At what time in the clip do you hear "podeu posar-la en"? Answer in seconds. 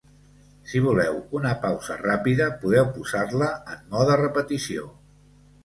2.65-3.87